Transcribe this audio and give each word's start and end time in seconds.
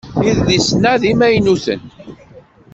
Idlisen-a 0.29 0.93
d 1.01 1.03
imaynuten. 1.11 1.81